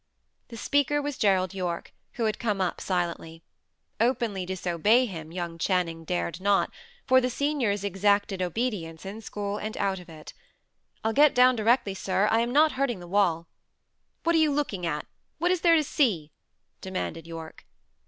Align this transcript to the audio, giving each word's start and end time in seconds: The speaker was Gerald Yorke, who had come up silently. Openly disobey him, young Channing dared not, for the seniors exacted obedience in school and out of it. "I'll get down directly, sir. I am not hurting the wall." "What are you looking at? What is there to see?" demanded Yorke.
The 0.47 0.57
speaker 0.57 0.99
was 0.99 1.15
Gerald 1.15 1.53
Yorke, 1.53 1.93
who 2.13 2.25
had 2.25 2.39
come 2.39 2.59
up 2.59 2.81
silently. 2.81 3.43
Openly 3.99 4.47
disobey 4.47 5.05
him, 5.05 5.31
young 5.31 5.59
Channing 5.59 6.05
dared 6.05 6.41
not, 6.41 6.71
for 7.05 7.21
the 7.21 7.29
seniors 7.29 7.83
exacted 7.83 8.41
obedience 8.41 9.05
in 9.05 9.21
school 9.21 9.59
and 9.59 9.77
out 9.77 9.99
of 9.99 10.09
it. 10.09 10.33
"I'll 11.03 11.13
get 11.13 11.35
down 11.35 11.55
directly, 11.55 11.93
sir. 11.93 12.27
I 12.31 12.39
am 12.39 12.51
not 12.51 12.71
hurting 12.71 12.99
the 12.99 13.05
wall." 13.07 13.45
"What 14.23 14.33
are 14.33 14.39
you 14.39 14.51
looking 14.51 14.87
at? 14.87 15.05
What 15.37 15.51
is 15.51 15.61
there 15.61 15.75
to 15.75 15.83
see?" 15.83 16.31
demanded 16.81 17.27
Yorke. 17.27 17.63